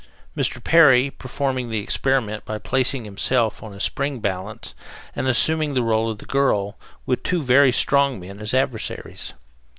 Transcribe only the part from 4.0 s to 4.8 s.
balance